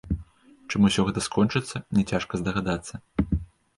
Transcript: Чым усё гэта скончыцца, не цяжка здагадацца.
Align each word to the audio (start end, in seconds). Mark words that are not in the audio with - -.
Чым 0.69 0.87
усё 0.89 1.05
гэта 1.11 1.23
скончыцца, 1.27 1.83
не 1.99 2.03
цяжка 2.13 2.33
здагадацца. 2.43 2.93